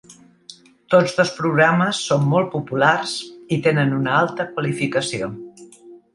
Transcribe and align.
Todos 0.93 1.11
dos 1.19 1.33
programes 1.39 1.99
són 2.05 2.25
molt 2.31 2.49
populars 2.55 3.13
i 3.59 3.61
tenen 3.69 3.95
una 4.01 4.17
alta 4.23 4.49
qualificació. 4.57 5.31